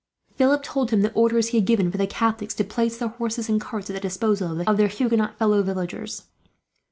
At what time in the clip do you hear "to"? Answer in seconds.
2.55-2.63